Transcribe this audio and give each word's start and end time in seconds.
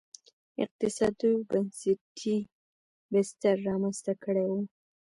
اقتصادي 0.63 1.27
او 1.33 1.39
بنسټي 1.49 2.37
بستر 3.11 3.55
رامنځته 3.69 4.13
کړی 4.23 4.45
و. 4.51 4.53